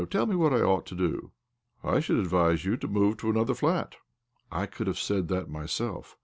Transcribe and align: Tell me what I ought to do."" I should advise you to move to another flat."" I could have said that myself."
Tell 0.09 0.25
me 0.25 0.35
what 0.35 0.51
I 0.51 0.61
ought 0.61 0.87
to 0.87 0.95
do."" 0.95 1.29
I 1.83 1.99
should 1.99 2.17
advise 2.17 2.65
you 2.65 2.75
to 2.75 2.87
move 2.87 3.17
to 3.17 3.29
another 3.29 3.53
flat."" 3.53 3.97
I 4.51 4.65
could 4.65 4.87
have 4.87 4.97
said 4.97 5.27
that 5.27 5.47
myself." 5.47 6.17